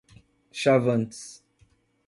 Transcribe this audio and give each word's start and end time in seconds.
Chavantes 0.59 1.19